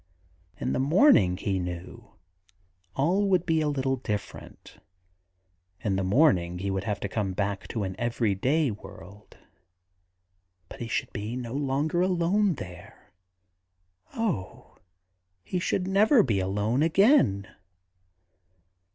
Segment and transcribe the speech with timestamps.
[0.57, 2.13] In the morning, he knew,
[2.95, 4.79] all would be a little different;
[5.83, 9.37] in the morning he should have to come back to an everyday world.
[10.69, 13.13] But he should be no longer alone there;
[14.15, 14.77] oh,
[15.43, 17.47] he should never be alone again.